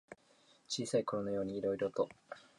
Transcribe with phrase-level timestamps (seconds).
[0.67, 2.09] 小さいころのようにいろいろと。